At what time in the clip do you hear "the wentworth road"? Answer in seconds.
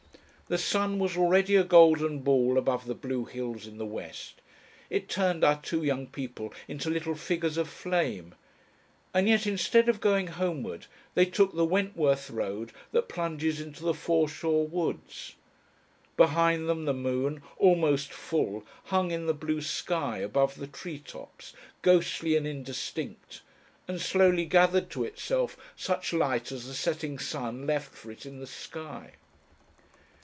11.55-12.73